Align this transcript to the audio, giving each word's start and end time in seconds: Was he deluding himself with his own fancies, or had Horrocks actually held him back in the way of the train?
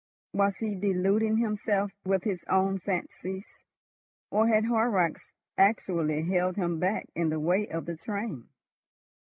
Was 0.33 0.57
he 0.57 0.73
deluding 0.73 1.37
himself 1.37 1.91
with 2.03 2.23
his 2.23 2.43
own 2.49 2.79
fancies, 2.79 3.45
or 4.31 4.47
had 4.47 4.65
Horrocks 4.65 5.21
actually 5.59 6.23
held 6.23 6.55
him 6.55 6.79
back 6.79 7.05
in 7.13 7.29
the 7.29 7.39
way 7.39 7.67
of 7.67 7.85
the 7.85 7.97
train? 7.97 8.49